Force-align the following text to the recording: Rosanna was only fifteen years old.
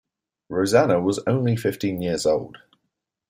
Rosanna 0.49 0.99
was 0.99 1.19
only 1.27 1.55
fifteen 1.55 2.01
years 2.01 2.25
old. 2.25 2.57